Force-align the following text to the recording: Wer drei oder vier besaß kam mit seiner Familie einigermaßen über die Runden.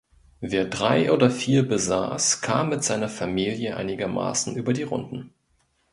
Wer 0.39 0.65
drei 0.65 1.11
oder 1.11 1.29
vier 1.29 1.67
besaß 1.67 2.41
kam 2.41 2.69
mit 2.69 2.83
seiner 2.83 3.07
Familie 3.07 3.77
einigermaßen 3.77 4.55
über 4.55 4.73
die 4.73 4.81
Runden. 4.81 5.31